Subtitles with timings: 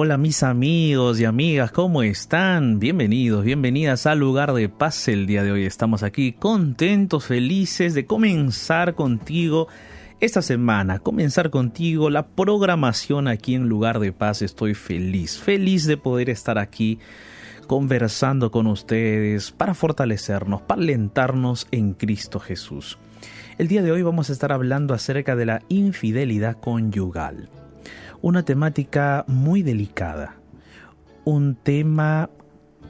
[0.00, 2.78] hola mis amigos y amigas, ¿cómo están?
[2.78, 5.64] Bienvenidos, bienvenidas al lugar de paz el día de hoy.
[5.64, 9.66] Estamos aquí contentos, felices de comenzar contigo
[10.20, 14.40] esta semana, comenzar contigo la programación aquí en lugar de paz.
[14.40, 17.00] Estoy feliz, feliz de poder estar aquí
[17.66, 22.98] conversando con ustedes para fortalecernos, para alentarnos en Cristo Jesús.
[23.58, 27.50] El día de hoy vamos a estar hablando acerca de la infidelidad conyugal
[28.22, 30.36] una temática muy delicada,
[31.24, 32.30] un tema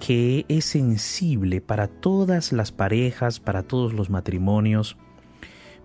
[0.01, 4.97] que es sensible para todas las parejas, para todos los matrimonios,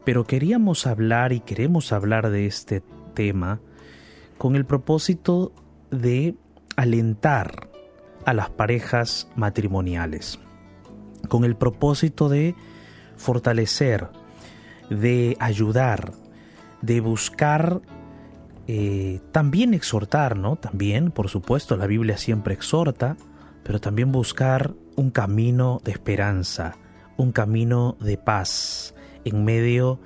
[0.06, 2.84] pero queríamos hablar y queremos hablar de este
[3.14, 3.60] tema
[4.38, 5.52] con el propósito
[5.90, 6.36] de
[6.76, 7.70] alentar
[8.26, 10.40] a las parejas matrimoniales,
[11.28, 12.56] con el propósito de
[13.18, 14.10] fortalecer,
[14.90, 16.14] de ayudar,
[16.82, 17.82] de buscar
[18.67, 20.56] eh, también exhortar, ¿no?
[20.56, 23.18] También, por supuesto, la Biblia siempre exhorta,
[23.63, 26.78] pero también buscar un camino de esperanza,
[27.18, 30.00] un camino de paz en medio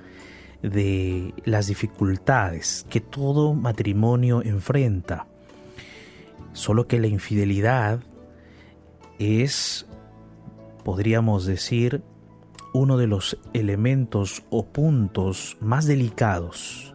[0.62, 5.26] de las dificultades que todo matrimonio enfrenta.
[6.52, 8.00] Solo que la infidelidad
[9.20, 9.86] es,
[10.84, 12.02] podríamos decir,
[12.72, 16.94] uno de los elementos o puntos más delicados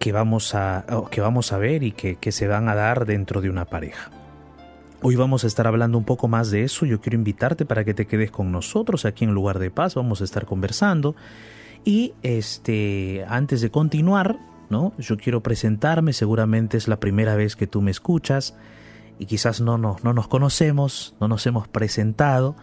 [0.00, 3.42] que vamos a, que vamos a ver y que, que se van a dar dentro
[3.42, 4.10] de una pareja.
[5.02, 6.86] Hoy vamos a estar hablando un poco más de eso.
[6.86, 9.94] Yo quiero invitarte para que te quedes con nosotros aquí en Lugar de Paz.
[9.94, 11.14] Vamos a estar conversando.
[11.84, 14.38] Y este, antes de continuar,
[14.70, 14.94] ¿no?
[14.98, 16.14] Yo quiero presentarme.
[16.14, 18.56] Seguramente es la primera vez que tú me escuchas
[19.18, 22.56] y quizás no, no, no nos conocemos, no nos hemos presentado.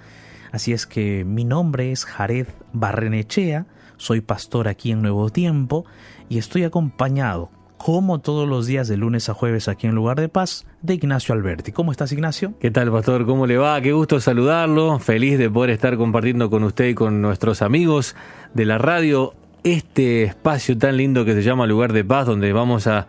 [0.52, 3.68] Así es que mi nombre es Jared Barrenechea.
[3.98, 5.86] Soy pastor aquí en Nuevo Tiempo
[6.30, 10.30] y estoy acompañado, como todos los días de lunes a jueves aquí en Lugar de
[10.30, 11.72] Paz, de Ignacio Alberti.
[11.72, 12.54] ¿Cómo estás, Ignacio?
[12.60, 13.26] ¿Qué tal, pastor?
[13.26, 13.80] ¿Cómo le va?
[13.82, 15.00] Qué gusto saludarlo.
[15.00, 18.16] Feliz de poder estar compartiendo con usted y con nuestros amigos
[18.54, 19.34] de la radio
[19.64, 23.08] este espacio tan lindo que se llama Lugar de Paz, donde vamos a,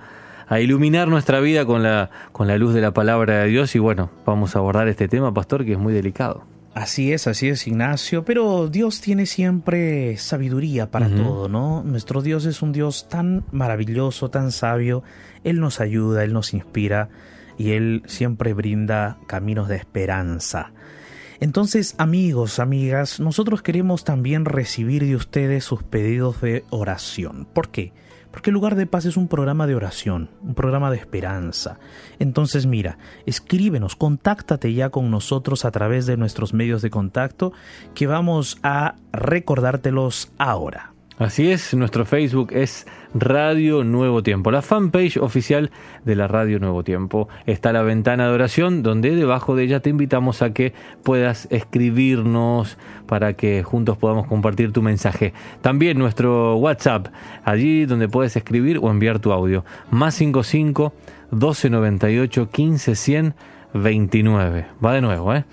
[0.61, 3.75] iluminar nuestra vida con la, con la luz de la palabra de Dios.
[3.75, 6.45] Y bueno, vamos a abordar este tema, pastor, que es muy delicado.
[6.79, 11.83] Así es, así es, Ignacio, pero Dios tiene siempre sabiduría para todo, ¿no?
[11.83, 15.03] Nuestro Dios es un Dios tan maravilloso, tan sabio,
[15.43, 17.09] Él nos ayuda, Él nos inspira
[17.59, 20.71] y Él siempre brinda caminos de esperanza.
[21.41, 27.49] Entonces, amigos, amigas, nosotros queremos también recibir de ustedes sus pedidos de oración.
[27.53, 27.93] ¿Por qué?
[28.39, 31.81] Porque lugar de paz es un programa de oración, un programa de esperanza.
[32.21, 37.53] Entonces mira, escríbenos, contáctate ya con nosotros a través de nuestros medios de contacto
[37.97, 40.93] que vamos a recordártelos ahora.
[41.19, 45.73] Así es, nuestro Facebook es Radio Nuevo Tiempo, la fanpage oficial
[46.05, 47.29] de la Radio Nuevo Tiempo.
[47.45, 52.79] Está la ventana de oración donde debajo de ella te invitamos a que puedas escribirnos
[53.07, 55.33] para que juntos podamos compartir tu mensaje.
[55.61, 57.09] También nuestro WhatsApp,
[57.43, 59.65] allí donde puedes escribir o enviar tu audio.
[59.91, 60.93] Más 55
[61.33, 63.35] 1298 15 100
[63.75, 64.67] 29.
[64.85, 65.45] Va de nuevo, ¿eh?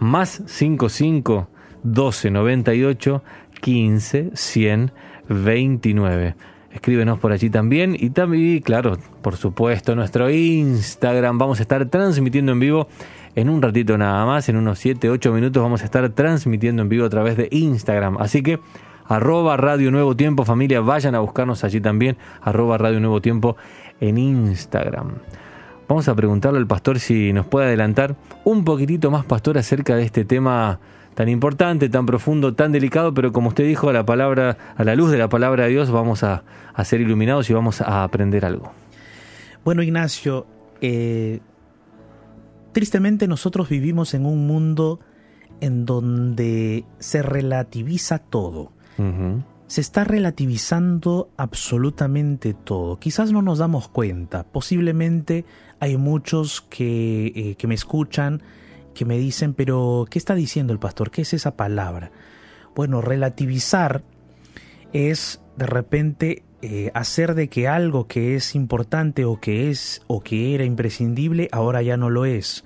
[0.00, 1.48] Más 55
[1.82, 3.22] 1298
[3.60, 4.92] 15 100
[5.28, 6.34] 29.
[6.72, 11.38] Escríbenos por allí también y también, claro, por supuesto, nuestro Instagram.
[11.38, 12.88] Vamos a estar transmitiendo en vivo
[13.34, 16.88] en un ratito nada más, en unos 7, 8 minutos vamos a estar transmitiendo en
[16.88, 18.16] vivo a través de Instagram.
[18.18, 18.58] Así que
[19.06, 23.56] arroba Radio Nuevo Tiempo, familia, vayan a buscarnos allí también, arroba Radio Nuevo Tiempo
[24.00, 25.18] en Instagram.
[25.88, 30.02] Vamos a preguntarle al pastor si nos puede adelantar un poquitito más, pastor, acerca de
[30.02, 30.80] este tema
[31.18, 34.94] tan importante, tan profundo, tan delicado, pero como usted dijo, a la palabra, a la
[34.94, 36.44] luz de la palabra de Dios vamos a,
[36.84, 38.70] ser iluminados y vamos a aprender algo.
[39.64, 40.46] Bueno, Ignacio,
[40.80, 41.40] eh,
[42.70, 45.00] tristemente nosotros vivimos en un mundo
[45.60, 48.70] en donde se relativiza todo.
[49.66, 53.00] Se está relativizando absolutamente todo.
[53.00, 54.44] Quizás no nos damos cuenta.
[54.44, 55.44] Posiblemente
[55.80, 58.40] hay muchos que, eh, que me escuchan
[58.98, 61.12] que me dicen, pero ¿qué está diciendo el pastor?
[61.12, 62.10] ¿Qué es esa palabra?
[62.74, 64.02] Bueno, relativizar
[64.92, 70.20] es de repente eh, hacer de que algo que es importante o que es o
[70.20, 72.64] que era imprescindible ahora ya no lo es.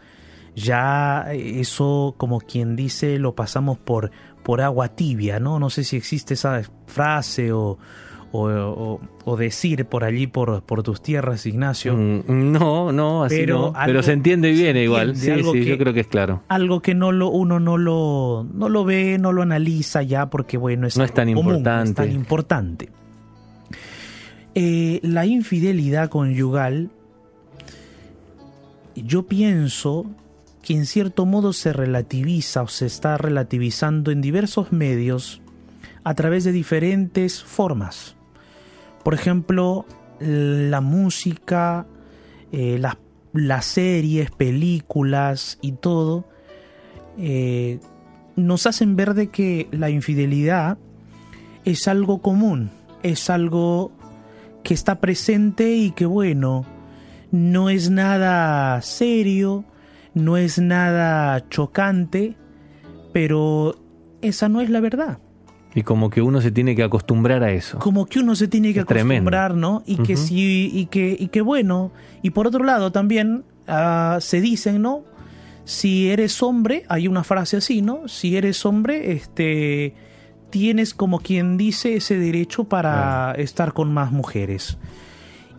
[0.55, 4.11] Ya eso, como quien dice, lo pasamos por,
[4.43, 5.59] por agua tibia, ¿no?
[5.59, 7.77] No sé si existe esa frase o,
[8.33, 11.95] o, decir por allí, por, por tus tierras, Ignacio.
[11.95, 15.17] Mm, no, no, así pero, pero se entiende bien igual.
[15.17, 16.43] Sí, sí, yo creo que es claro.
[16.49, 20.57] Algo que no lo, uno no lo, no lo ve, no lo analiza ya porque,
[20.57, 21.95] bueno, es, no es tan importante.
[21.95, 22.89] tan importante.
[24.55, 26.91] Eh, la infidelidad conyugal
[28.95, 30.07] yo pienso
[30.63, 35.41] que en cierto modo se relativiza o se está relativizando en diversos medios
[36.05, 38.17] a través de diferentes formas.
[39.03, 39.87] Por ejemplo,
[40.21, 41.87] la música,
[42.53, 42.79] eh,
[43.33, 46.25] las, series, películas y todo,
[47.19, 47.81] eh,
[48.37, 50.79] nos hacen ver de que la infidelidad
[51.65, 52.71] es algo común,
[53.03, 53.93] es algo
[54.63, 56.65] que está presente y que bueno,
[57.31, 59.65] no es nada serio,
[60.15, 62.37] no es nada chocante,
[63.13, 63.77] pero
[64.21, 65.19] esa no es la verdad.
[65.75, 67.79] Y como que uno se tiene que acostumbrar a eso.
[67.79, 69.83] Como que uno se tiene que acostumbrar, ¿no?
[69.87, 71.93] Y que sí, y que, y que bueno.
[72.23, 75.05] Y por otro lado también ah, se dicen, ¿no?
[75.65, 78.09] Si eres hombre, hay una frase así, ¿no?
[78.09, 79.95] Si eres hombre, este
[80.51, 84.77] tienes como quien dice ese derecho para estar con más mujeres.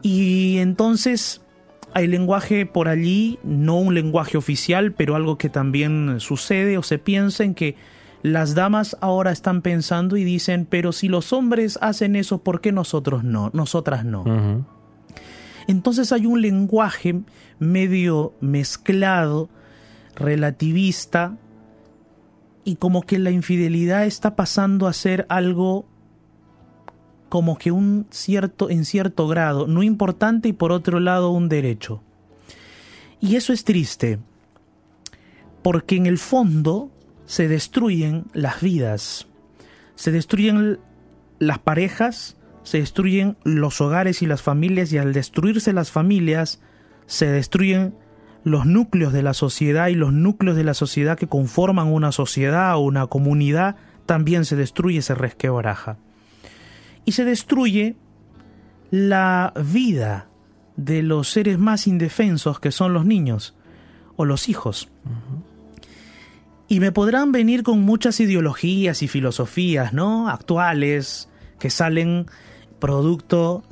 [0.04, 1.42] Y entonces
[1.94, 7.00] hay lenguaje por allí, no un lenguaje oficial, pero algo que también sucede o se
[7.00, 7.76] piensa en que
[8.24, 12.72] las damas ahora están pensando y dicen, pero si los hombres hacen eso, ¿por qué
[12.72, 13.52] nosotros no?
[13.54, 14.66] Nosotras no.
[15.68, 17.22] Entonces hay un lenguaje
[17.60, 19.50] medio mezclado,
[20.16, 21.38] relativista,
[22.64, 25.86] y como que la infidelidad está pasando a ser algo
[27.28, 32.02] como que un cierto en cierto grado no importante y por otro lado un derecho.
[33.20, 34.20] Y eso es triste,
[35.62, 36.93] porque en el fondo
[37.26, 39.28] se destruyen las vidas,
[39.96, 40.80] se destruyen
[41.40, 46.62] las parejas, se destruyen los hogares y las familias y al destruirse las familias
[47.06, 47.96] se destruyen
[48.44, 52.76] los núcleos de la sociedad y los núcleos de la sociedad que conforman una sociedad
[52.76, 53.76] o una comunidad
[54.06, 55.98] también se destruye, se resquebraja.
[57.06, 57.96] Y se destruye
[58.92, 60.28] la vida
[60.76, 63.56] de los seres más indefensos que son los niños
[64.16, 64.90] o los hijos.
[66.68, 70.30] Y me podrán venir con muchas ideologías y filosofías, ¿no?
[70.30, 71.30] Actuales,
[71.60, 72.26] que salen
[72.80, 73.64] producto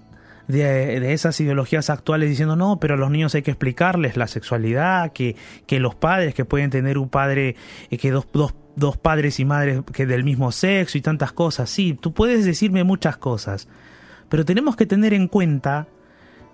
[0.47, 5.11] de, esas ideologías actuales diciendo, no, pero a los niños hay que explicarles la sexualidad,
[5.13, 5.35] que,
[5.65, 7.55] que los padres, que pueden tener un padre,
[7.89, 11.69] eh, que dos, dos, dos padres y madres que del mismo sexo y tantas cosas.
[11.69, 13.67] Sí, tú puedes decirme muchas cosas,
[14.29, 15.87] pero tenemos que tener en cuenta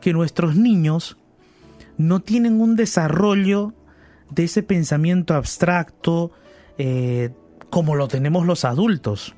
[0.01, 1.17] que nuestros niños
[1.97, 3.73] no tienen un desarrollo
[4.29, 6.31] de ese pensamiento abstracto
[6.77, 7.31] eh,
[7.69, 9.35] como lo tenemos los adultos.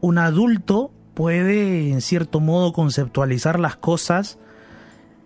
[0.00, 4.38] Un adulto puede en cierto modo conceptualizar las cosas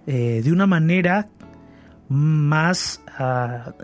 [0.07, 1.29] eh, de una manera
[2.09, 3.75] más, ah,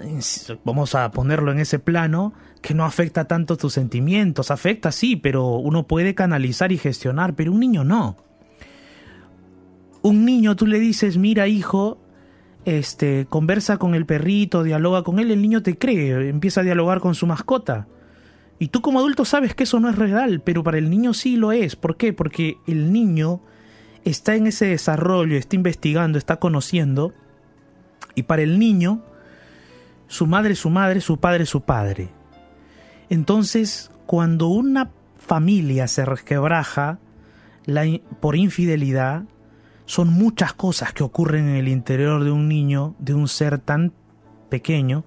[0.65, 4.51] vamos a ponerlo en ese plano, que no afecta tanto tus sentimientos.
[4.51, 8.17] Afecta sí, pero uno puede canalizar y gestionar, pero un niño no.
[10.01, 11.99] Un niño tú le dices, mira hijo,
[12.65, 17.01] este, conversa con el perrito, dialoga con él, el niño te cree, empieza a dialogar
[17.01, 17.87] con su mascota.
[18.59, 21.37] Y tú como adulto sabes que eso no es real, pero para el niño sí
[21.37, 21.77] lo es.
[21.77, 22.13] ¿Por qué?
[22.13, 23.41] Porque el niño
[24.05, 27.13] está en ese desarrollo, está investigando, está conociendo.
[28.15, 29.03] Y para el niño,
[30.07, 32.11] su madre es su madre, su padre es su padre.
[33.11, 36.99] Entonces, cuando una familia se resquebraja
[38.21, 39.25] por infidelidad,
[39.87, 43.93] son muchas cosas que ocurren en el interior de un niño, de un ser tan
[44.49, 45.05] pequeño.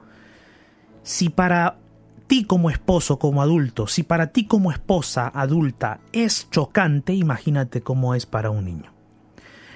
[1.04, 1.80] Si para
[2.28, 8.14] ti como esposo, como adulto, si para ti como esposa adulta es chocante, imagínate cómo
[8.14, 8.94] es para un niño.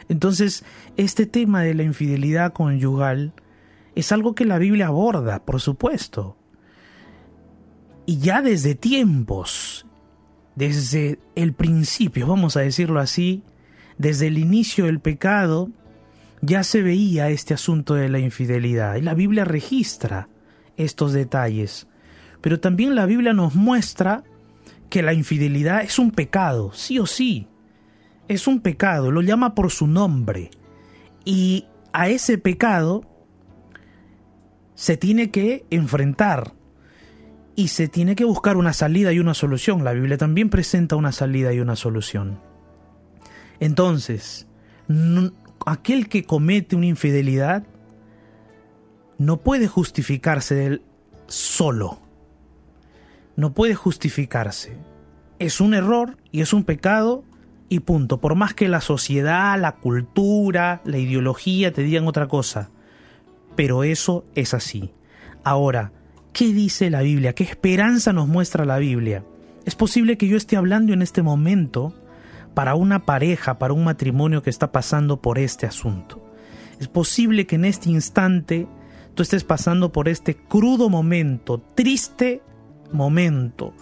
[0.09, 0.65] Entonces,
[0.97, 3.33] este tema de la infidelidad conyugal
[3.95, 6.37] es algo que la Biblia aborda, por supuesto.
[8.05, 9.85] Y ya desde tiempos,
[10.55, 13.43] desde el principio, vamos a decirlo así,
[14.01, 15.69] desde el inicio del pecado,
[16.41, 18.95] ya se veía este asunto de la infidelidad.
[18.95, 20.27] Y la Biblia registra
[20.75, 21.87] estos detalles.
[22.41, 24.23] Pero también la Biblia nos muestra
[24.89, 27.47] que la infidelidad es un pecado, sí o sí.
[28.27, 30.49] Es un pecado, lo llama por su nombre.
[31.23, 33.03] Y a ese pecado
[34.73, 36.53] se tiene que enfrentar
[37.55, 39.83] y se tiene que buscar una salida y una solución.
[39.83, 42.50] La Biblia también presenta una salida y una solución.
[43.61, 44.47] Entonces,
[45.67, 47.63] aquel que comete una infidelidad
[49.19, 50.81] no puede justificarse él
[51.27, 51.99] solo.
[53.35, 54.77] No puede justificarse.
[55.37, 57.23] Es un error y es un pecado
[57.69, 58.19] y punto.
[58.19, 62.71] Por más que la sociedad, la cultura, la ideología te digan otra cosa.
[63.55, 64.91] Pero eso es así.
[65.43, 65.91] Ahora,
[66.33, 67.33] ¿qué dice la Biblia?
[67.33, 69.23] ¿Qué esperanza nos muestra la Biblia?
[69.65, 71.93] Es posible que yo esté hablando en este momento
[72.53, 76.21] para una pareja, para un matrimonio que está pasando por este asunto.
[76.79, 78.67] Es posible que en este instante
[79.13, 82.41] tú estés pasando por este crudo momento, triste
[82.91, 83.73] momento,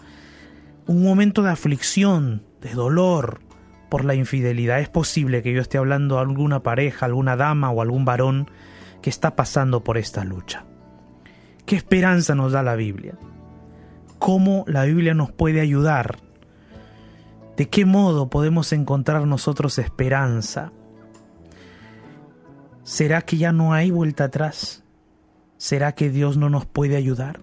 [0.86, 3.42] un momento de aflicción, de dolor
[3.90, 4.80] por la infidelidad.
[4.80, 8.50] Es posible que yo esté hablando a alguna pareja, alguna dama o algún varón
[9.02, 10.66] que está pasando por esta lucha.
[11.66, 13.16] ¿Qué esperanza nos da la Biblia?
[14.18, 16.18] ¿Cómo la Biblia nos puede ayudar?
[17.60, 20.72] ¿De qué modo podemos encontrar nosotros esperanza?
[22.84, 24.82] ¿Será que ya no hay vuelta atrás?
[25.58, 27.42] ¿Será que Dios no nos puede ayudar?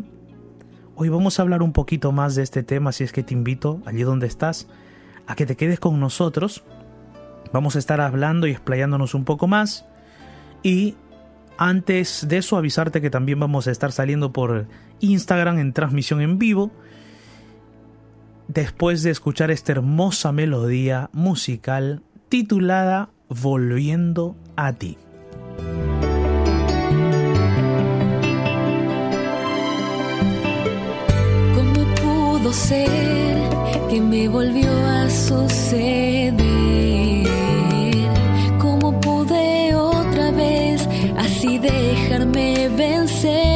[0.95, 3.83] Hoy vamos a hablar un poquito más de este tema, si es que te invito,
[3.85, 4.69] allí donde estás,
[5.27, 6.65] a que te quedes con nosotros.
[7.53, 9.85] Vamos a estar hablando y explayándonos un poco más.
[10.63, 10.97] Y
[11.59, 14.67] antes de eso, avisarte que también vamos a estar saliendo por
[15.01, 16.71] Instagram en transmisión en vivo.
[18.49, 24.97] Después de escuchar esta hermosa melodía musical titulada Volviendo a ti.
[31.55, 33.37] ¿Cómo pudo ser
[33.91, 36.37] que me volvió a suceder?
[38.61, 40.88] ¿Cómo pude otra vez
[41.19, 43.56] así dejarme vencer?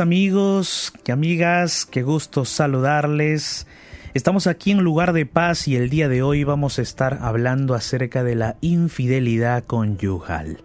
[0.00, 3.66] Amigos y amigas, qué gusto saludarles.
[4.14, 7.74] Estamos aquí en Lugar de Paz y el día de hoy vamos a estar hablando
[7.74, 10.62] acerca de la infidelidad conyugal.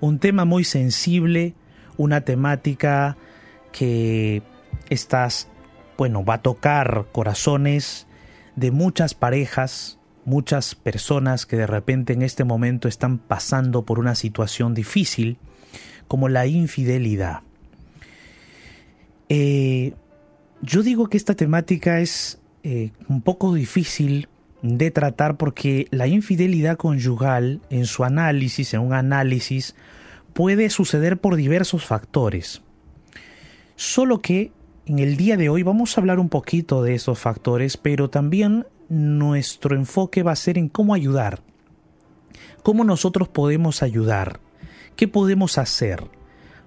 [0.00, 1.54] Un tema muy sensible,
[1.96, 3.16] una temática
[3.72, 4.42] que
[4.90, 5.48] estás,
[5.96, 8.06] bueno, va a tocar corazones
[8.56, 14.14] de muchas parejas, muchas personas que de repente en este momento están pasando por una
[14.14, 15.38] situación difícil
[16.08, 17.40] como la infidelidad.
[19.28, 19.94] Eh,
[20.62, 24.28] yo digo que esta temática es eh, un poco difícil
[24.62, 29.74] de tratar porque la infidelidad conyugal en su análisis, en un análisis,
[30.32, 32.62] puede suceder por diversos factores.
[33.76, 34.52] Solo que
[34.86, 38.66] en el día de hoy vamos a hablar un poquito de esos factores, pero también
[38.88, 41.42] nuestro enfoque va a ser en cómo ayudar.
[42.62, 44.40] ¿Cómo nosotros podemos ayudar?
[44.96, 46.04] ¿Qué podemos hacer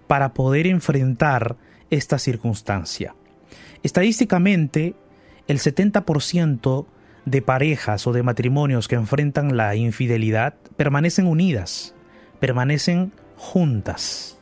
[0.07, 1.57] para poder enfrentar
[1.89, 3.15] esta circunstancia.
[3.83, 4.95] Estadísticamente,
[5.47, 6.85] el 70%
[7.25, 11.93] de parejas o de matrimonios que enfrentan la infidelidad permanecen unidas,
[12.39, 14.37] permanecen juntas.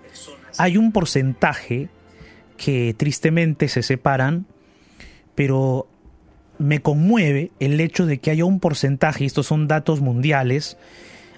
[0.57, 1.89] Hay un porcentaje
[2.57, 4.47] que tristemente se separan,
[5.35, 5.87] pero
[6.57, 10.77] me conmueve el hecho de que haya un porcentaje, estos son datos mundiales,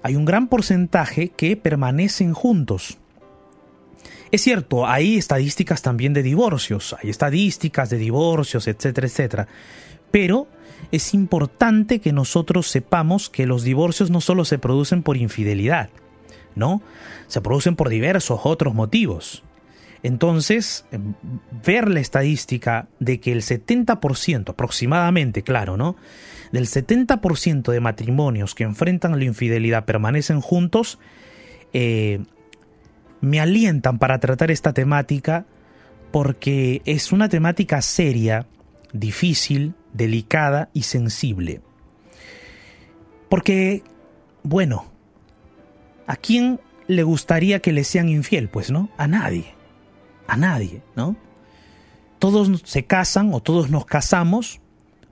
[0.01, 2.97] hay un gran porcentaje que permanecen juntos.
[4.31, 9.47] Es cierto, hay estadísticas también de divorcios, hay estadísticas de divorcios, etcétera, etcétera.
[10.11, 10.47] Pero
[10.91, 15.89] es importante que nosotros sepamos que los divorcios no solo se producen por infidelidad,
[16.55, 16.81] ¿no?
[17.27, 19.43] Se producen por diversos otros motivos.
[20.01, 20.85] Entonces,
[21.65, 25.95] ver la estadística de que el 70%, aproximadamente, claro, ¿no?
[26.51, 30.99] Del 70% de matrimonios que enfrentan la infidelidad permanecen juntos,
[31.73, 32.21] eh,
[33.21, 35.45] me alientan para tratar esta temática
[36.11, 38.47] porque es una temática seria,
[38.93, 41.61] difícil, delicada y sensible.
[43.29, 43.83] Porque,
[44.43, 44.85] bueno,
[46.07, 48.49] ¿a quién le gustaría que le sean infiel?
[48.49, 49.53] Pues no, a nadie.
[50.27, 51.15] A nadie, ¿no?
[52.17, 54.59] Todos se casan o todos nos casamos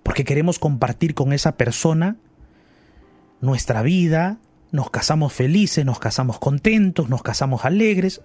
[0.04, 2.18] porque queremos compartir con esa persona
[3.42, 4.40] nuestra vida,
[4.72, 8.22] nos casamos felices, nos casamos contentos, nos casamos alegres,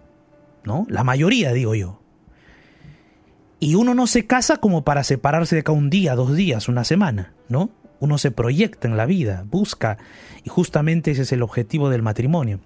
[0.64, 0.86] ¿no?
[0.88, 2.00] La mayoría, digo yo.
[3.60, 6.84] Y uno no se casa como para separarse de acá un día, dos días, una
[6.84, 7.70] semana, ¿no?
[8.00, 9.98] Uno se proyecta en la vida, busca,
[10.42, 12.58] y justamente ese es el objetivo del matrimonio.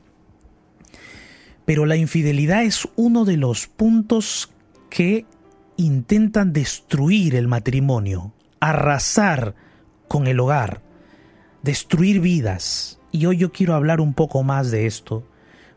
[1.67, 4.51] Pero la infidelidad es uno de los puntos
[4.89, 5.27] que
[5.77, 9.55] intentan destruir el matrimonio, arrasar
[10.09, 10.81] con el hogar,
[11.62, 15.24] destruir vidas, y hoy yo quiero hablar un poco más de esto,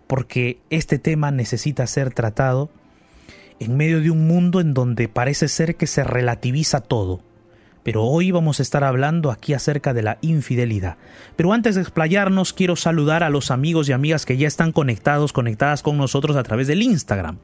[0.08, 2.70] porque este tema necesita ser tratado
[3.60, 7.22] en medio de un mundo en donde parece ser que se relativiza todo.
[7.84, 10.98] Pero hoy vamos a estar hablando aquí acerca de la infidelidad.
[11.38, 15.32] Pero antes de explayarnos, quiero saludar a los amigos y amigas que ya están conectados,
[15.32, 17.38] conectadas con nosotros a través del Instagram.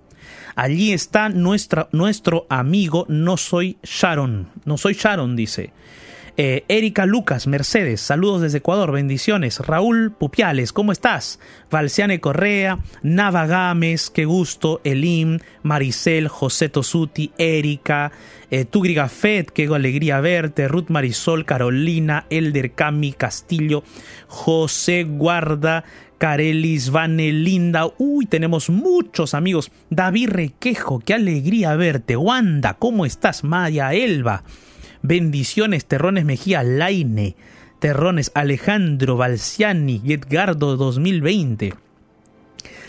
[0.55, 4.49] Allí está nuestra, nuestro amigo No Soy Sharon.
[4.65, 5.71] No Soy Sharon, dice.
[6.37, 9.59] Eh, Erika Lucas Mercedes, saludos desde Ecuador, bendiciones.
[9.59, 11.39] Raúl Pupiales, ¿cómo estás?
[11.71, 14.81] Valciane Correa, Nava Gámez, qué gusto.
[14.83, 18.11] Elim, Maricel, José Tosuti, Erika,
[18.51, 20.67] eh, Tugri Gafet, qué alegría verte.
[20.67, 23.85] Ruth Marisol, Carolina, Elder Cami Castillo,
[24.27, 25.85] José Guarda,
[26.17, 29.71] Carelis, Vanelinda, uy, tenemos muchos amigos.
[29.89, 32.17] David Requejo, qué alegría verte.
[32.17, 33.45] Wanda, ¿cómo estás?
[33.45, 34.43] Maya Elba.
[35.07, 37.35] Bendiciones, Terrones Mejía, Laine,
[37.77, 41.75] Terrones Alejandro Balciani y Edgardo 2020.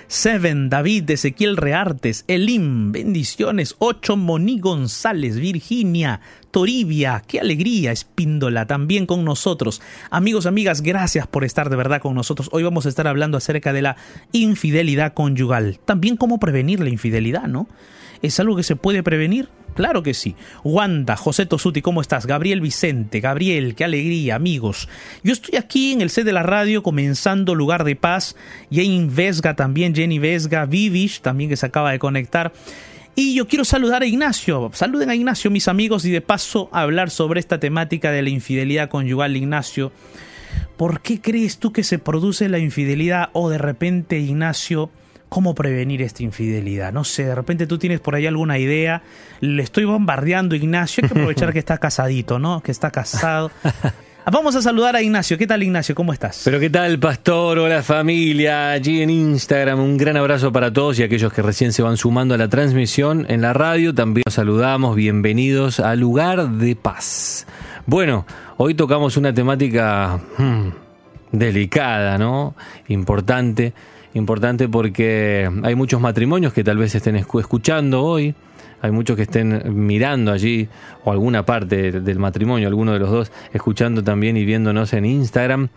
[0.07, 9.05] Seven, David, Ezequiel Reartes, Elim, bendiciones, Ocho, Moni González, Virginia, Toribia, qué alegría, Espíndola, también
[9.05, 9.83] con nosotros.
[10.09, 12.49] Amigos, amigas, gracias por estar de verdad con nosotros.
[12.51, 13.97] Hoy vamos a estar hablando acerca de la
[14.33, 15.81] infidelidad conyugal.
[15.85, 17.69] También cómo prevenir la infidelidad, ¿no?
[18.23, 19.51] ¿Es algo que se puede prevenir?
[19.77, 20.35] Claro que sí.
[20.65, 22.27] Wanda, José Tosuti, ¿cómo estás?
[22.27, 24.89] Gabriel Vicente, Gabriel, qué alegría, amigos.
[25.23, 28.37] Yo estoy aquí en el set de la radio comenzando Lugar de Paz.
[28.73, 32.55] Jane Vesga también, Jenny Vesga, Vivish también que se acaba de conectar.
[33.15, 34.71] Y yo quiero saludar a Ignacio.
[34.73, 38.89] Saluden a Ignacio, mis amigos, y de paso hablar sobre esta temática de la infidelidad
[38.89, 39.93] conyugal, Ignacio.
[40.79, 44.91] ¿Por qué crees tú que se produce la infidelidad o de repente, Ignacio,
[45.29, 46.93] cómo prevenir esta infidelidad.
[46.93, 49.03] No sé, de repente tú tienes por ahí alguna idea.
[49.41, 51.03] Le estoy bombardeando, Ignacio.
[51.03, 52.63] Hay que aprovechar que está casadito, ¿no?
[52.63, 53.51] Que está casado.
[54.33, 55.39] Vamos a saludar a Ignacio.
[55.39, 55.95] ¿Qué tal, Ignacio?
[55.95, 56.43] ¿Cómo estás?
[56.45, 61.05] Pero qué tal, pastor, hola familia, allí en Instagram, un gran abrazo para todos y
[61.05, 64.97] aquellos que recién se van sumando a la transmisión en la radio, también los saludamos,
[64.97, 67.47] bienvenidos a Lugar de Paz.
[67.87, 70.71] Bueno, hoy tocamos una temática hmm,
[71.31, 72.57] delicada, ¿no?
[72.89, 73.75] Importante,
[74.17, 78.35] importante porque hay muchos matrimonios que tal vez estén escu- escuchando hoy,
[78.81, 80.69] hay muchos que estén mirando allí,
[81.05, 85.69] o alguna parte del matrimonio, alguno de los dos, escuchando también y viéndonos en Instagram.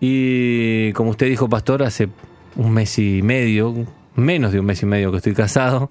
[0.00, 2.08] Y como usted dijo, pastor, hace
[2.56, 3.74] un mes y medio,
[4.14, 5.90] menos de un mes y medio que estoy casado,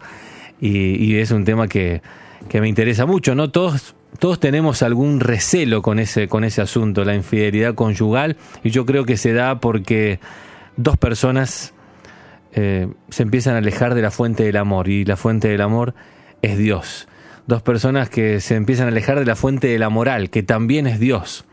[0.59, 2.01] y, y es un tema que,
[2.49, 3.49] que me interesa mucho, ¿no?
[3.51, 8.85] Todos, todos tenemos algún recelo con ese, con ese asunto, la infidelidad conyugal, y yo
[8.85, 10.19] creo que se da porque
[10.77, 11.73] dos personas
[12.55, 15.93] eh, se empiezan a alejar de la fuente del amor, y la fuente del amor
[16.41, 17.07] es Dios.
[17.47, 20.87] Dos personas que se empiezan a alejar de la fuente de la moral, que también
[20.87, 21.45] es Dios.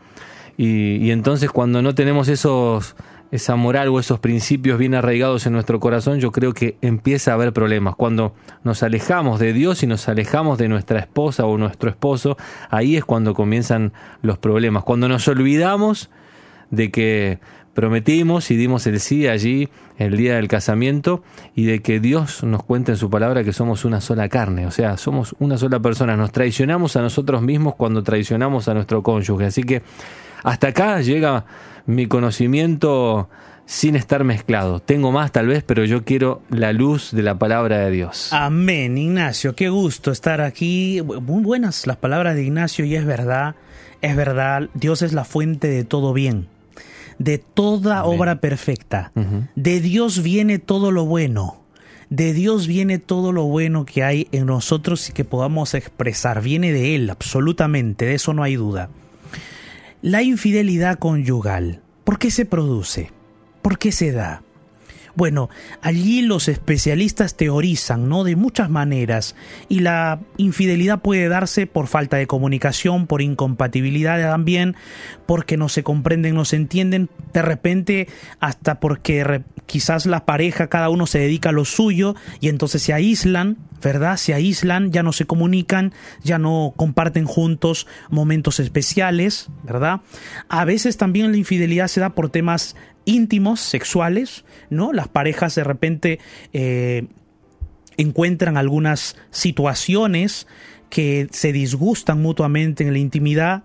[0.57, 2.95] Y, y entonces cuando no tenemos esos,
[3.31, 7.33] esa moral o esos principios bien arraigados en nuestro corazón, yo creo que empieza a
[7.33, 7.95] haber problemas.
[7.95, 12.37] Cuando nos alejamos de Dios y nos alejamos de nuestra esposa o nuestro esposo,
[12.69, 14.83] ahí es cuando comienzan los problemas.
[14.83, 16.11] Cuando nos olvidamos
[16.69, 17.39] de que
[17.73, 21.23] prometimos y dimos el sí allí el día del casamiento
[21.55, 24.71] y de que Dios nos cuenta en su palabra que somos una sola carne, o
[24.71, 29.45] sea, somos una sola persona, nos traicionamos a nosotros mismos cuando traicionamos a nuestro cónyuge.
[29.45, 29.81] Así que
[30.43, 31.45] hasta acá llega
[31.85, 33.29] mi conocimiento
[33.65, 34.79] sin estar mezclado.
[34.79, 38.29] Tengo más tal vez, pero yo quiero la luz de la palabra de Dios.
[38.31, 39.55] Amén, Ignacio.
[39.55, 41.01] Qué gusto estar aquí.
[41.01, 43.55] Muy buenas las palabras de Ignacio y es verdad,
[44.01, 46.47] es verdad, Dios es la fuente de todo bien,
[47.23, 48.19] de toda Amén.
[48.19, 49.11] obra perfecta.
[49.55, 51.61] De Dios viene todo lo bueno.
[52.09, 56.41] De Dios viene todo lo bueno que hay en nosotros y que podamos expresar.
[56.41, 58.89] Viene de Él, absolutamente, de eso no hay duda.
[60.01, 63.11] La infidelidad conyugal, ¿por qué se produce?
[63.61, 64.43] ¿Por qué se da?
[65.15, 65.49] Bueno,
[65.81, 68.23] allí los especialistas teorizan, ¿no?
[68.23, 69.35] De muchas maneras.
[69.69, 74.75] Y la infidelidad puede darse por falta de comunicación, por incompatibilidad también,
[75.27, 78.07] porque no se comprenden, no se entienden, de repente
[78.39, 82.93] hasta porque quizás la pareja, cada uno se dedica a lo suyo y entonces se
[82.93, 84.17] aíslan, ¿verdad?
[84.17, 90.01] Se aíslan, ya no se comunican, ya no comparten juntos momentos especiales, ¿verdad?
[90.49, 94.93] A veces también la infidelidad se da por temas íntimos, sexuales, ¿no?
[94.93, 96.19] Las parejas de repente
[96.53, 97.07] eh,
[97.97, 100.47] encuentran algunas situaciones
[100.89, 103.63] que se disgustan mutuamente en la intimidad.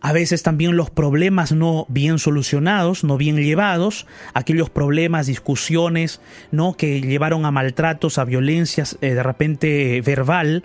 [0.00, 6.74] A veces también los problemas no bien solucionados, no bien llevados, aquellos problemas, discusiones, ¿no?
[6.74, 10.64] que llevaron a maltratos, a violencias eh, de repente eh, verbal,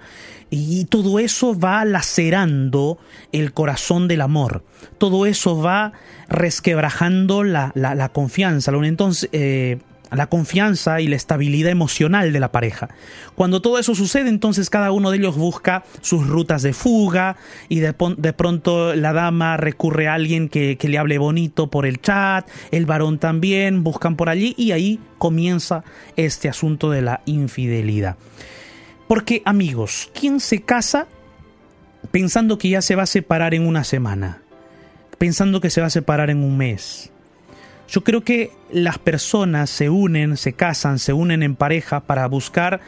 [0.50, 2.98] y todo eso va lacerando
[3.32, 4.64] el corazón del amor.
[4.98, 5.94] Todo eso va
[6.28, 8.72] resquebrajando la, la- la confianza.
[8.84, 9.80] Entonces, eh,
[10.16, 12.90] la confianza y la estabilidad emocional de la pareja.
[13.36, 17.38] Cuando todo eso sucede, entonces cada uno de ellos busca sus rutas de fuga
[17.70, 21.86] y de, de pronto la dama recurre a alguien que, que le hable bonito por
[21.86, 25.84] el chat, el varón también, buscan por allí y ahí comienza
[26.16, 28.18] este asunto de la infidelidad.
[29.08, 31.08] Porque amigos, ¿quién se casa
[32.12, 34.42] pensando que ya se va a separar en una semana?
[35.18, 37.11] Pensando que se va a separar en un mes.
[37.92, 42.80] Yo creo que las personas se unen, se casan, se unen en pareja para buscar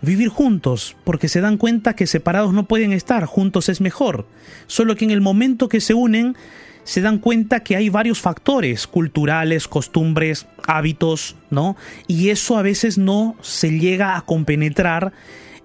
[0.00, 4.26] vivir juntos, porque se dan cuenta que separados no pueden estar, juntos es mejor.
[4.66, 6.38] Solo que en el momento que se unen,
[6.84, 11.76] se dan cuenta que hay varios factores culturales, costumbres, hábitos, ¿no?
[12.06, 15.12] Y eso a veces no se llega a compenetrar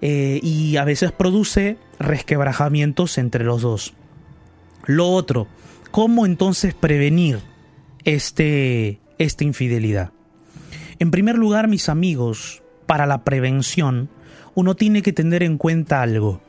[0.02, 3.94] eh, y a veces produce resquebrajamientos entre los dos.
[4.84, 5.46] Lo otro,
[5.92, 7.51] ¿cómo entonces prevenir
[8.04, 10.12] este, esta infidelidad?
[10.98, 14.08] En primer lugar, mis amigos, para la prevención,
[14.54, 16.40] uno tiene que tener en cuenta algo,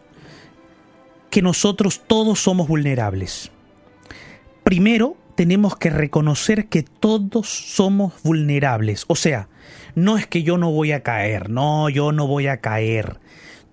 [1.29, 3.51] que nosotros todos somos vulnerables.
[4.63, 9.05] Primero, tenemos que reconocer que todos somos vulnerables.
[9.07, 9.49] O sea,
[9.95, 13.19] no es que yo no voy a caer, no, yo no voy a caer.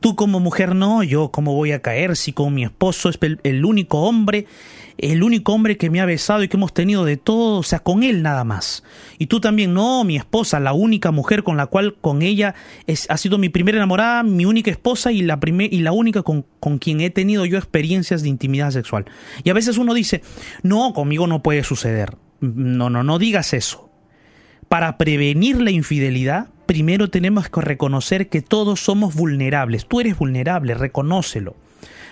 [0.00, 3.64] Tú como mujer no, yo cómo voy a caer si con mi esposo es el,
[3.66, 4.46] único hombre,
[4.96, 7.80] el único hombre que me ha besado y que hemos tenido de todo, o sea,
[7.80, 8.82] con él nada más.
[9.18, 12.54] Y tú también, no, mi esposa, la única mujer con la cual con ella
[12.86, 16.46] es, ha sido mi primera enamorada, mi única esposa y la, y la única con,
[16.60, 19.04] con quien he tenido yo experiencias de intimidad sexual.
[19.44, 20.22] Y a veces uno dice,
[20.62, 22.16] no, conmigo no puede suceder.
[22.40, 23.90] No, no, no digas eso.
[24.68, 29.88] Para prevenir la infidelidad, primero tenemos que reconocer que todos somos vulnerables.
[29.88, 31.56] Tú eres vulnerable, reconócelo.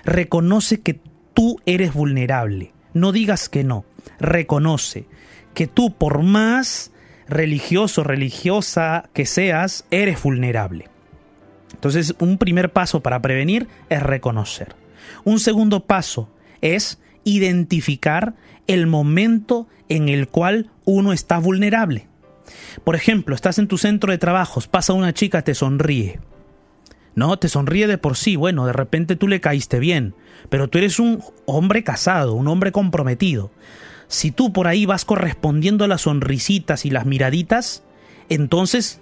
[0.04, 0.98] Reconoce que
[1.32, 2.72] tú eres vulnerable.
[2.92, 3.84] no digas que no.
[4.18, 5.06] Reconoce
[5.54, 6.90] que tú, por más
[7.28, 10.88] religioso, religiosa que seas, eres vulnerable.
[11.74, 14.74] Entonces, un primer paso para prevenir es reconocer.
[15.22, 16.30] Un segundo paso
[16.62, 18.34] es identificar
[18.66, 22.08] el momento en el cual uno está vulnerable.
[22.84, 26.20] Por ejemplo, estás en tu centro de trabajos, pasa una chica, te sonríe.
[27.14, 30.14] No, te sonríe de por sí, bueno, de repente tú le caíste bien,
[30.50, 33.50] pero tú eres un hombre casado, un hombre comprometido.
[34.06, 37.82] Si tú por ahí vas correspondiendo a las sonrisitas y las miraditas,
[38.28, 39.00] entonces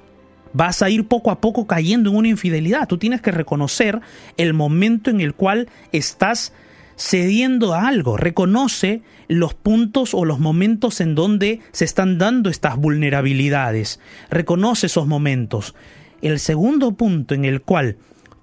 [0.52, 2.88] vas a ir poco a poco cayendo en una infidelidad.
[2.88, 4.00] Tú tienes que reconocer
[4.38, 6.54] el momento en el cual estás
[6.96, 8.16] cediendo a algo.
[8.16, 14.00] Reconoce los puntos o los momentos en donde se están dando estas vulnerabilidades.
[14.30, 15.74] Reconoce esos momentos.
[16.22, 17.96] El segundo punto en el cual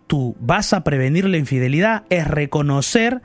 [0.07, 3.21] tú vas a prevenir la infidelidad es reconocer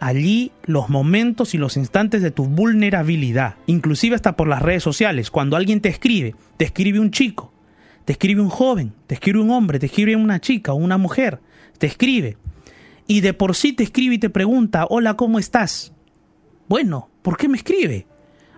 [0.00, 5.30] allí los momentos y los instantes de tu vulnerabilidad, inclusive hasta por las redes sociales.
[5.30, 7.52] Cuando alguien te escribe, te escribe un chico,
[8.04, 11.40] te escribe un joven, te escribe un hombre, te escribe una chica o una mujer,
[11.78, 12.36] te escribe.
[13.10, 15.94] Y de por sí te escribe y te pregunta, hola, ¿cómo estás?
[16.68, 18.06] Bueno, ¿por qué me escribe?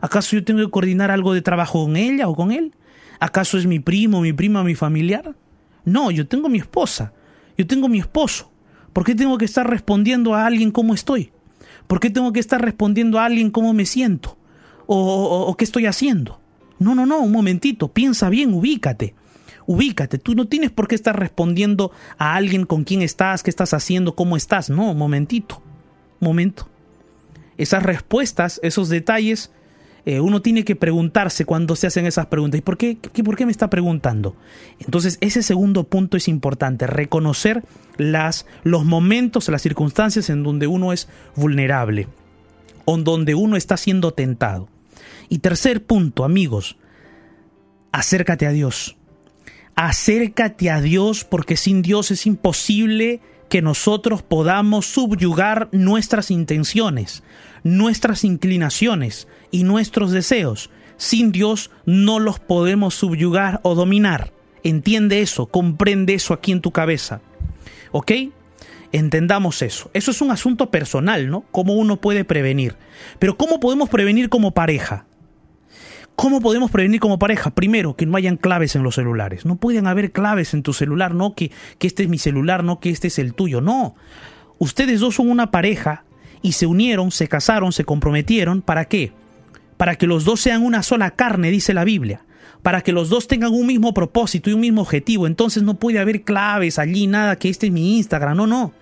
[0.01, 2.75] ¿Acaso yo tengo que coordinar algo de trabajo con ella o con él?
[3.21, 5.37] ¿Acaso es mi primo, mi prima, mi familiar?
[5.85, 7.13] No, yo tengo mi esposa,
[7.57, 8.51] yo tengo mi esposo.
[8.93, 11.31] ¿Por qué tengo que estar respondiendo a alguien cómo estoy?
[11.87, 14.37] ¿Por qué tengo que estar respondiendo a alguien cómo me siento?
[14.87, 16.41] ¿O, o, o qué estoy haciendo?
[16.81, 19.15] No, no, no, un momentito, piensa bien, ubícate.
[19.71, 23.73] Ubícate, tú no tienes por qué estar respondiendo a alguien con quién estás, qué estás
[23.73, 24.69] haciendo, cómo estás.
[24.69, 25.63] No, momentito,
[26.19, 26.69] momento.
[27.57, 29.53] Esas respuestas, esos detalles,
[30.07, 32.59] eh, uno tiene que preguntarse cuando se hacen esas preguntas.
[32.59, 34.35] ¿Y por qué, qué, por qué me está preguntando?
[34.81, 37.63] Entonces, ese segundo punto es importante, reconocer
[37.97, 42.09] las, los momentos, las circunstancias en donde uno es vulnerable,
[42.87, 44.69] o en donde uno está siendo tentado.
[45.29, 46.77] Y tercer punto, amigos,
[47.93, 48.97] acércate a Dios.
[49.75, 57.23] Acércate a Dios porque sin Dios es imposible que nosotros podamos subyugar nuestras intenciones,
[57.65, 60.71] nuestras inclinaciones y nuestros deseos.
[60.97, 64.33] Sin Dios no los podemos subyugar o dominar.
[64.63, 67.21] Entiende eso, comprende eso aquí en tu cabeza.
[67.91, 68.13] ¿Ok?
[68.93, 69.91] Entendamos eso.
[69.95, 71.45] Eso es un asunto personal, ¿no?
[71.51, 72.77] Cómo uno puede prevenir.
[73.19, 75.07] Pero ¿cómo podemos prevenir como pareja?
[76.21, 77.49] ¿Cómo podemos prevenir como pareja?
[77.49, 79.47] Primero, que no hayan claves en los celulares.
[79.47, 82.79] No pueden haber claves en tu celular, no que, que este es mi celular, no
[82.79, 83.63] que este es el tuyo.
[83.63, 83.95] No.
[84.59, 86.05] Ustedes dos son una pareja
[86.43, 88.61] y se unieron, se casaron, se comprometieron.
[88.61, 89.15] ¿Para qué?
[89.79, 92.27] Para que los dos sean una sola carne, dice la Biblia.
[92.61, 95.27] Para que los dos tengan un mismo propósito y un mismo objetivo.
[95.27, 98.37] Entonces no puede haber claves allí, nada que este es mi Instagram.
[98.37, 98.75] No, no.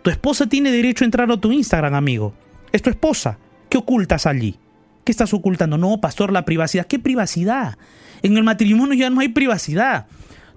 [0.00, 2.32] Tu esposa tiene derecho a entrar a tu Instagram, amigo.
[2.72, 3.36] Es tu esposa.
[3.68, 4.58] ¿Qué ocultas allí?
[5.04, 5.78] ¿Qué estás ocultando?
[5.78, 6.86] No, pastor, la privacidad.
[6.86, 7.76] ¿Qué privacidad?
[8.22, 10.06] En el matrimonio ya no hay privacidad.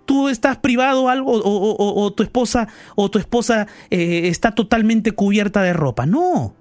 [0.05, 5.13] Tú estás privado algo o, o, o tu esposa o tu esposa eh, está totalmente
[5.13, 6.05] cubierta de ropa.
[6.05, 6.53] No.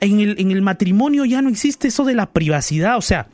[0.00, 2.98] En el, en el matrimonio ya no existe eso de la privacidad.
[2.98, 3.28] O sea,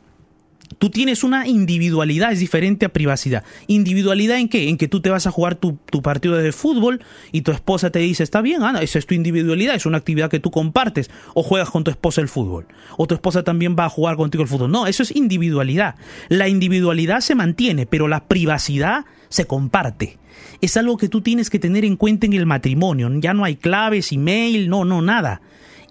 [0.77, 3.43] Tú tienes una individualidad, es diferente a privacidad.
[3.67, 4.69] ¿Individualidad en qué?
[4.69, 7.01] En que tú te vas a jugar tu, partido de fútbol
[7.31, 10.29] y tu esposa te dice, está bien, Ana, esa es tu individualidad, es una actividad
[10.29, 11.09] que tú compartes.
[11.33, 12.67] O juegas con tu esposa el fútbol.
[12.97, 14.71] O tu esposa también va a jugar contigo el fútbol.
[14.71, 15.95] No, eso es individualidad.
[16.29, 20.19] La individualidad se mantiene, pero la privacidad se comparte.
[20.61, 23.09] Es algo que tú tienes que tener en cuenta en el matrimonio.
[23.19, 25.41] Ya no hay claves, email, no, no, nada.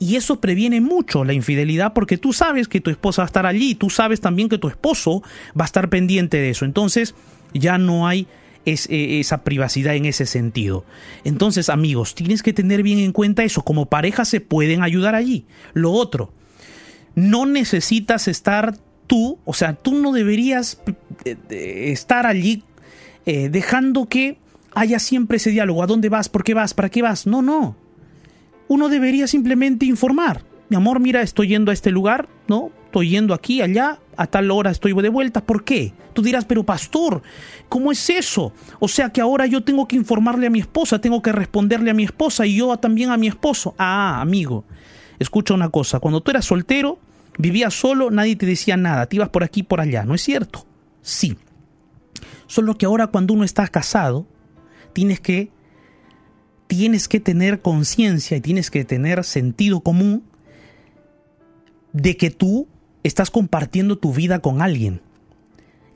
[0.00, 3.46] Y eso previene mucho la infidelidad porque tú sabes que tu esposa va a estar
[3.46, 5.22] allí, tú sabes también que tu esposo
[5.58, 6.64] va a estar pendiente de eso.
[6.64, 7.14] Entonces
[7.52, 8.28] ya no hay
[8.64, 10.84] eh, esa privacidad en ese sentido.
[11.24, 13.62] Entonces amigos, tienes que tener bien en cuenta eso.
[13.62, 15.46] Como pareja se pueden ayudar allí.
[15.74, 16.32] Lo otro,
[17.16, 18.76] no necesitas estar
[19.08, 20.80] tú, o sea, tú no deberías
[21.24, 22.62] eh, estar allí
[23.26, 24.38] eh, dejando que
[24.74, 25.82] haya siempre ese diálogo.
[25.82, 26.28] ¿A dónde vas?
[26.28, 26.72] ¿Por qué vas?
[26.72, 27.26] ¿Para qué vas?
[27.26, 27.87] No, no
[28.68, 30.44] uno debería simplemente informar.
[30.68, 32.70] Mi amor, mira, estoy yendo a este lugar, ¿no?
[32.84, 35.42] Estoy yendo aquí, allá, a tal hora estoy de vuelta.
[35.42, 35.94] ¿Por qué?
[36.12, 37.22] Tú dirás, pero pastor,
[37.68, 38.52] ¿cómo es eso?
[38.78, 41.94] O sea que ahora yo tengo que informarle a mi esposa, tengo que responderle a
[41.94, 43.74] mi esposa y yo también a mi esposo.
[43.78, 44.64] Ah, amigo,
[45.18, 46.98] escucha una cosa, cuando tú eras soltero,
[47.38, 50.66] vivías solo, nadie te decía nada, te ibas por aquí, por allá, ¿no es cierto?
[51.00, 51.36] Sí.
[52.46, 54.26] Solo que ahora cuando uno está casado,
[54.92, 55.50] tienes que
[56.68, 60.22] tienes que tener conciencia y tienes que tener sentido común
[61.92, 62.68] de que tú
[63.02, 65.00] estás compartiendo tu vida con alguien.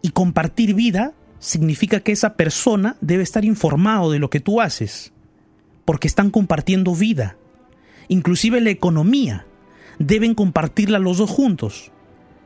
[0.01, 5.13] Y compartir vida significa que esa persona debe estar informado de lo que tú haces,
[5.85, 7.37] porque están compartiendo vida.
[8.09, 9.47] Inclusive la economía
[9.99, 11.93] deben compartirla los dos juntos.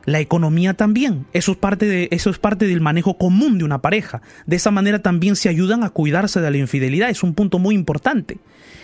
[0.07, 3.81] La economía también, eso es, parte de, eso es parte del manejo común de una
[3.81, 4.21] pareja.
[4.45, 7.75] De esa manera también se ayudan a cuidarse de la infidelidad, es un punto muy
[7.75, 8.37] importante.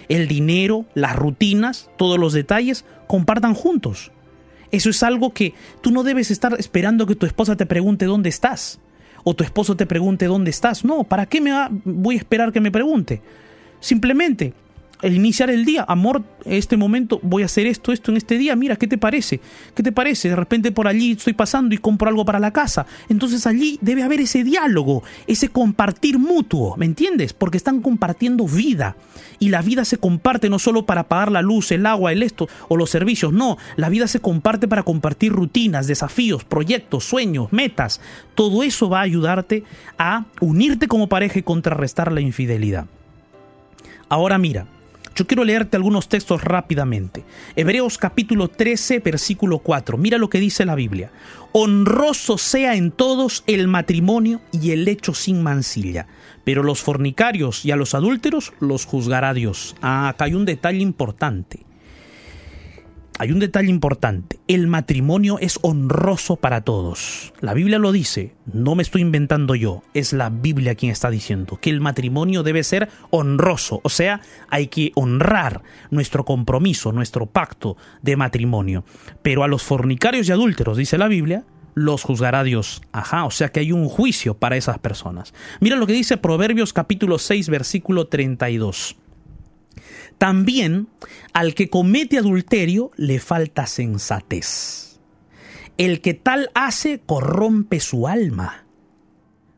[0.09, 4.11] El dinero, las rutinas, todos los detalles, compartan juntos.
[4.71, 8.27] Eso es algo que tú no debes estar esperando que tu esposa te pregunte dónde
[8.27, 8.81] estás
[9.23, 10.83] o tu esposo te pregunte dónde estás.
[10.83, 13.21] No, ¿para qué me va- voy a esperar que me pregunte?
[13.79, 14.53] Simplemente
[15.03, 18.55] el iniciar el día, amor, este momento voy a hacer esto, esto en este día,
[18.55, 19.41] mira, ¿qué te parece?
[19.75, 20.29] ¿Qué te parece?
[20.29, 22.85] De repente por allí estoy pasando y compro algo para la casa.
[23.09, 27.33] Entonces allí debe haber ese diálogo, ese compartir mutuo, ¿me entiendes?
[27.33, 28.95] Porque están compartiendo vida.
[29.39, 32.47] Y la vida se comparte no solo para pagar la luz, el agua, el esto
[32.69, 37.99] o los servicios, no, la vida se comparte para compartir rutinas, desafíos, proyectos, sueños, metas.
[38.35, 39.65] Todo eso va a ayudarte
[39.97, 42.85] a unirte como pareja y contrarrestar la infidelidad.
[44.07, 44.67] Ahora mira,
[45.15, 47.23] yo quiero leerte algunos textos rápidamente.
[47.55, 49.97] Hebreos capítulo 13, versículo 4.
[49.97, 51.11] Mira lo que dice la Biblia.
[51.51, 56.07] Honroso sea en todos el matrimonio y el hecho sin mancilla,
[56.43, 59.75] pero los fornicarios y a los adúlteros los juzgará Dios.
[59.81, 61.63] Ah, acá hay un detalle importante.
[63.19, 64.39] Hay un detalle importante.
[64.47, 67.31] El matrimonio es honroso para todos.
[67.41, 71.59] La Biblia lo dice, no me estoy inventando yo, es la Biblia quien está diciendo
[71.61, 77.77] que el matrimonio debe ser honroso, o sea, hay que honrar nuestro compromiso, nuestro pacto
[78.01, 78.83] de matrimonio.
[79.21, 81.45] Pero a los fornicarios y adúlteros, dice la Biblia,
[81.75, 82.81] los juzgará Dios.
[82.91, 85.33] Ajá, o sea que hay un juicio para esas personas.
[85.59, 88.97] Mira lo que dice Proverbios capítulo 6, versículo 32.
[90.23, 90.87] También
[91.33, 95.01] al que comete adulterio le falta sensatez.
[95.77, 98.63] El que tal hace corrompe su alma.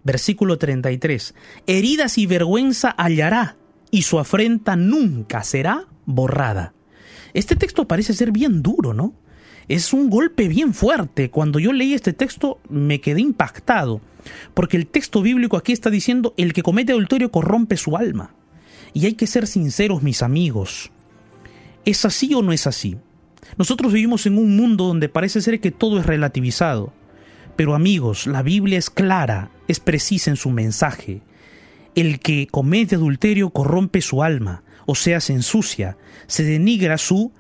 [0.03, 1.35] Versículo 33.
[1.67, 3.57] Heridas y vergüenza hallará,
[3.91, 6.73] y su afrenta nunca será borrada.
[7.35, 9.13] Este texto parece ser bien duro, ¿no?
[9.67, 11.29] Es un golpe bien fuerte.
[11.29, 14.01] Cuando yo leí este texto me quedé impactado,
[14.55, 18.33] porque el texto bíblico aquí está diciendo, el que comete adulterio corrompe su alma.
[18.95, 20.89] Y hay que ser sinceros, mis amigos.
[21.85, 22.97] ¿Es así o no es así?
[23.57, 26.93] Nosotros vivimos en un mundo donde parece ser que todo es relativizado.
[27.55, 31.21] Pero amigos, la Biblia es clara, es precisa en su mensaje.
[31.93, 37.31] El que comete adulterio corrompe su alma, o sea, se ensucia, se denigra su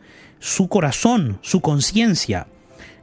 [0.45, 2.47] su corazón, su conciencia,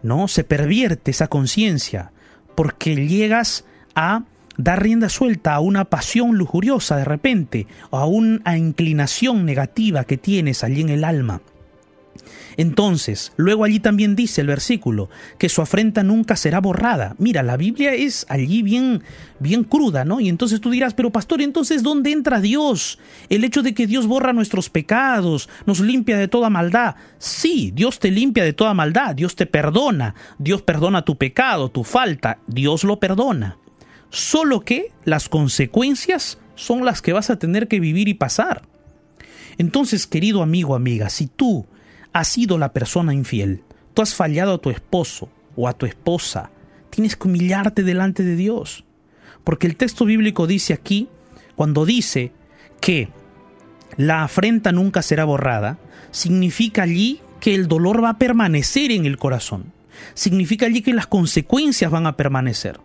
[0.03, 0.29] ¿no?
[0.29, 2.12] Se pervierte esa conciencia
[2.55, 3.64] porque llegas
[3.97, 4.24] a
[4.57, 10.17] dar rienda suelta a una pasión lujuriosa de repente, o a una inclinación negativa que
[10.17, 11.43] tienes allí en el alma.
[12.57, 17.15] Entonces, luego allí también dice el versículo que su afrenta nunca será borrada.
[17.19, 19.03] Mira, la Biblia es allí bien
[19.39, 20.21] bien cruda, ¿no?
[20.21, 22.99] Y entonces tú dirás, "Pero pastor, entonces ¿dónde entra Dios?
[23.29, 27.99] El hecho de que Dios borra nuestros pecados, nos limpia de toda maldad." Sí, Dios
[27.99, 32.85] te limpia de toda maldad, Dios te perdona, Dios perdona tu pecado, tu falta, Dios
[32.85, 33.59] lo perdona.
[34.13, 38.61] Solo que las consecuencias son las que vas a tener que vivir y pasar.
[39.57, 41.65] Entonces, querido amigo, amiga, si tú
[42.13, 43.63] has sido la persona infiel,
[43.95, 46.51] tú has fallado a tu esposo o a tu esposa,
[46.91, 48.85] tienes que humillarte delante de Dios.
[49.45, 51.09] Porque el texto bíblico dice aquí,
[51.57, 52.33] cuando dice
[52.83, 53.09] que
[53.97, 55.79] la afrenta nunca será borrada,
[56.11, 59.73] significa allí que el dolor va a permanecer en el corazón.
[60.13, 62.79] Significa allí que las consecuencias van a permanecer.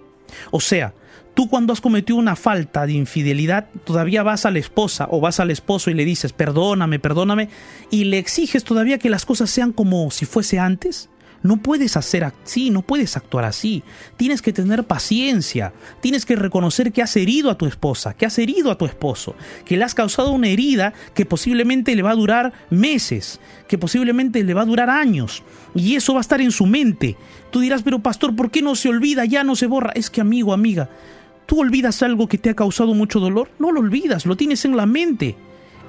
[0.52, 0.94] O sea,
[1.38, 5.40] tú cuando has cometido una falta de infidelidad, todavía vas a la esposa o vas
[5.40, 7.50] al esposo y le dices, perdóname, perdóname,
[7.92, 11.12] y le exiges todavía que las cosas sean como si fuese antes.
[11.44, 13.84] No puedes hacer así, no puedes actuar así.
[14.18, 15.74] Tienes que tener paciencia.
[16.02, 19.36] Tienes que reconocer que has herido a tu esposa, que has herido a tu esposo,
[19.64, 24.44] que le has causado una herida que posiblemente le va a durar meses, que posiblemente
[24.44, 25.44] le va a durar años.
[25.76, 27.16] Y eso va a estar en su mente.
[27.52, 29.24] Tú dirás, pero pastor, ¿por qué no se olvida?
[29.26, 29.92] Ya no se borra.
[29.94, 30.90] Es que amigo, amiga,
[31.48, 33.50] ¿tú olvidas algo que te ha causado mucho dolor?
[33.58, 35.36] No lo olvidas, lo tienes en la mente.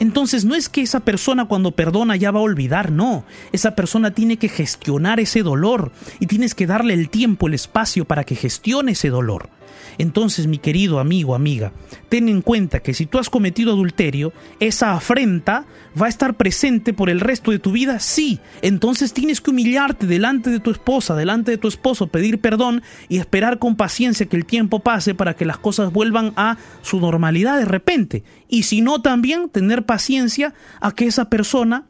[0.01, 3.25] Entonces no es que esa persona cuando perdona ya va a olvidar, no.
[3.53, 8.05] Esa persona tiene que gestionar ese dolor y tienes que darle el tiempo, el espacio
[8.05, 9.51] para que gestione ese dolor.
[9.99, 11.73] Entonces, mi querido amigo, amiga,
[12.09, 15.67] ten en cuenta que si tú has cometido adulterio, esa afrenta
[16.01, 18.41] va a estar presente por el resto de tu vida, sí.
[18.63, 23.19] Entonces tienes que humillarte delante de tu esposa, delante de tu esposo, pedir perdón y
[23.19, 27.59] esperar con paciencia que el tiempo pase para que las cosas vuelvan a su normalidad
[27.59, 28.25] de repente.
[28.49, 31.87] Y si no, también tener paciencia a que esa persona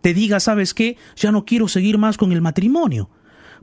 [0.00, 0.96] te diga, ¿sabes qué?
[1.16, 3.10] Ya no quiero seguir más con el matrimonio.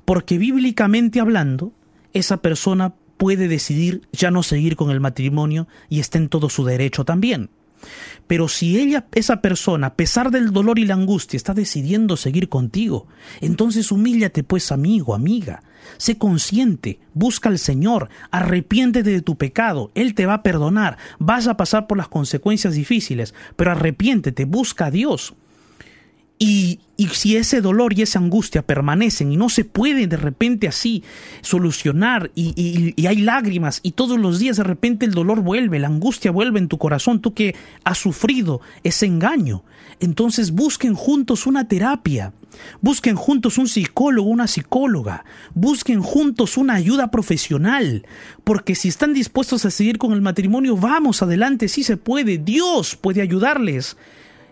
[0.05, 1.73] Porque bíblicamente hablando,
[2.13, 6.65] esa persona puede decidir ya no seguir con el matrimonio y está en todo su
[6.65, 7.49] derecho también.
[8.27, 12.49] Pero si ella, esa persona, a pesar del dolor y la angustia, está decidiendo seguir
[12.49, 13.07] contigo,
[13.41, 15.63] entonces humíllate pues amigo, amiga.
[15.97, 21.47] Sé consciente, busca al Señor, arrepiéntete de tu pecado, Él te va a perdonar, vas
[21.47, 25.35] a pasar por las consecuencias difíciles, pero arrepiéntete, busca a Dios.
[26.37, 30.67] Y, y, si ese dolor y esa angustia permanecen y no se puede de repente
[30.67, 31.01] así
[31.41, 35.87] solucionar y, y, hay lágrimas y todos los días de repente el dolor vuelve, la
[35.87, 37.55] angustia vuelve en tu corazón, tú que
[37.85, 39.63] has sufrido ese engaño,
[40.01, 42.33] entonces busquen juntos una terapia,
[42.81, 45.23] busquen juntos un psicólogo, una psicóloga,
[45.53, 48.05] busquen juntos una ayuda profesional,
[48.43, 52.97] porque si están dispuestos a seguir con el matrimonio, vamos adelante, sí se puede, Dios
[52.97, 53.95] puede ayudarles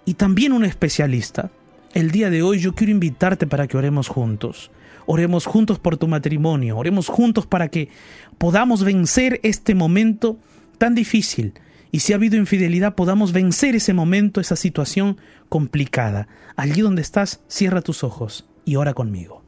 [0.05, 1.51] y también un especialista.
[1.93, 4.71] El día de hoy yo quiero invitarte para que oremos juntos.
[5.05, 7.89] Oremos juntos por tu matrimonio, oremos juntos para que
[8.37, 10.39] podamos vencer este momento
[10.77, 11.53] tan difícil.
[11.91, 15.17] Y si ha habido infidelidad, podamos vencer ese momento, esa situación
[15.49, 16.27] complicada.
[16.55, 19.43] Allí donde estás, cierra tus ojos y ora conmigo.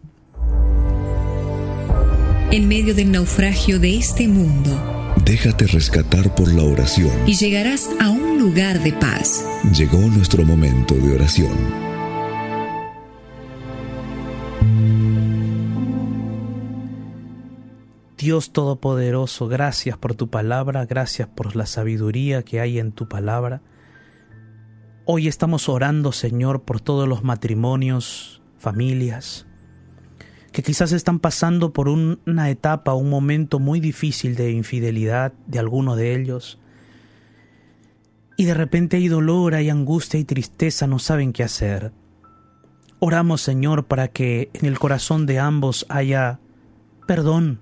[2.51, 4.91] En medio del naufragio de este mundo,
[5.25, 7.09] Déjate rescatar por la oración.
[7.25, 9.43] y llegarás a un lugar de paz.
[9.75, 11.94] Llegó nuestro momento de oración.
[18.26, 23.61] Dios Todopoderoso, gracias por tu palabra, gracias por la sabiduría que hay en tu palabra.
[25.05, 29.45] Hoy estamos orando, Señor, por todos los matrimonios, familias,
[30.51, 35.59] que quizás están pasando por un- una etapa, un momento muy difícil de infidelidad de
[35.59, 36.57] alguno de ellos.
[38.38, 41.91] Y de repente hay dolor, hay angustia, hay tristeza, no saben qué hacer.
[42.97, 46.39] Oramos, Señor, para que en el corazón de ambos haya
[47.05, 47.59] perdón,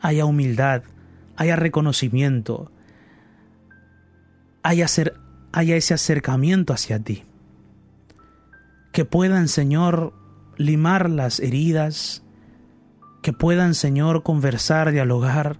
[0.00, 0.82] haya humildad,
[1.36, 2.70] haya reconocimiento,
[4.62, 4.86] haya,
[5.76, 7.24] ese acercamiento hacia ti.
[8.92, 10.12] Que puedan, Señor,
[10.56, 12.22] limar las heridas,
[13.22, 15.58] que puedan, Señor, conversar, dialogar,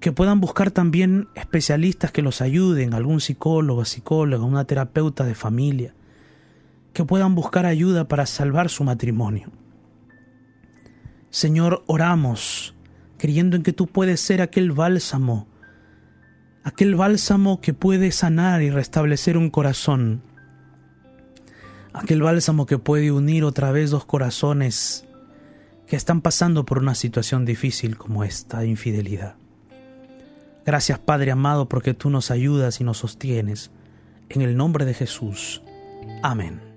[0.00, 5.94] que puedan buscar también especialistas que los ayuden, algún psicólogo, psicóloga, una terapeuta de familia,
[6.92, 9.50] que puedan buscar ayuda para salvar su matrimonio.
[11.30, 12.74] Señor, oramos
[13.22, 15.46] creyendo en que tú puedes ser aquel bálsamo,
[16.64, 20.24] aquel bálsamo que puede sanar y restablecer un corazón,
[21.92, 25.06] aquel bálsamo que puede unir otra vez dos corazones
[25.86, 29.36] que están pasando por una situación difícil como esta infidelidad.
[30.66, 33.70] Gracias Padre amado porque tú nos ayudas y nos sostienes.
[34.30, 35.62] En el nombre de Jesús.
[36.24, 36.71] Amén.